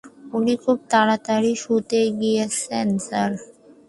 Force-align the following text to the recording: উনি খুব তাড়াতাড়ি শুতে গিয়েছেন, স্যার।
উনি 0.33 0.53
খুব 0.63 0.77
তাড়াতাড়ি 0.91 1.51
শুতে 1.63 2.01
গিয়েছেন, 2.19 2.87
স্যার। 2.99 3.31